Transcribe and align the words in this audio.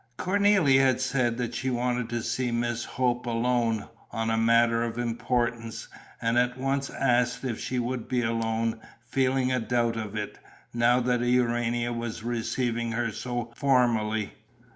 Cornélie 0.17 0.79
had 0.79 0.99
said 0.99 1.37
that 1.37 1.53
she 1.53 1.69
wanted 1.69 2.09
to 2.09 2.23
see 2.23 2.49
Miss 2.49 2.83
Hope 2.85 3.27
alone, 3.27 3.87
on 4.09 4.31
a 4.31 4.35
matter 4.35 4.81
of 4.81 4.97
importance, 4.97 5.87
and 6.19 6.39
at 6.39 6.57
once 6.57 6.89
asked 6.89 7.43
if 7.43 7.59
she 7.59 7.77
would 7.77 8.07
be 8.07 8.23
alone, 8.23 8.81
feeling 9.05 9.51
a 9.51 9.59
doubt 9.59 9.97
of 9.97 10.15
it, 10.15 10.39
now 10.73 10.99
that 11.01 11.21
Urania 11.21 11.93
was 11.93 12.23
receiving 12.23 12.93
her 12.93 13.11
so 13.11 13.53
formally. 13.55 14.33